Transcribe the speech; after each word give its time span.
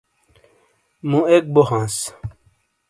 مُو 1.09 1.19
ایک 1.31 1.45
بو 1.53 1.61
ہاںس 1.69 1.95